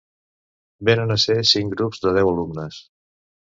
Venen 0.89 1.13
a 1.15 1.19
ser 1.25 1.37
cinc 1.51 1.77
grups 1.77 2.05
de 2.09 2.17
deu 2.19 2.33
alumnes. 2.35 2.85